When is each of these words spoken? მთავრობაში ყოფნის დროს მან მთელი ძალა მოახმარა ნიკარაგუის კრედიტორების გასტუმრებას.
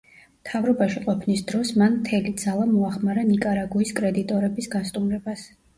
მთავრობაში 0.43 1.03
ყოფნის 1.03 1.43
დროს 1.51 1.73
მან 1.83 1.99
მთელი 1.99 2.33
ძალა 2.47 2.67
მოახმარა 2.73 3.27
ნიკარაგუის 3.31 3.97
კრედიტორების 4.03 4.77
გასტუმრებას. 4.79 5.51